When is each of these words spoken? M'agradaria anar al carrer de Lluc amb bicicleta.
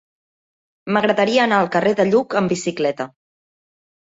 M'agradaria 0.95 1.43
anar 1.43 1.59
al 1.65 1.69
carrer 1.77 1.91
de 2.01 2.07
Lluc 2.09 2.37
amb 2.41 2.55
bicicleta. 2.55 3.09